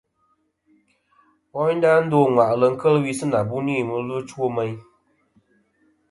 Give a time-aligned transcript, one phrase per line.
[1.53, 4.75] Wayndà dô ŋwàʼlɨ keli wi si na buni a ma ɨlvɨ ɨ chow meyn.